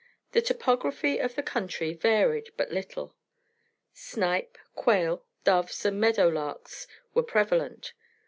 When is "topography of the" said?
0.41-1.43